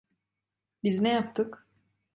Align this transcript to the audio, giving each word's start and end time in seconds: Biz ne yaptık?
Biz 0.83 1.01
ne 1.01 1.09
yaptık? 1.09 1.67